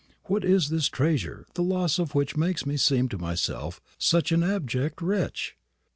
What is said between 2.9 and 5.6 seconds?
to myself such an abject wretch?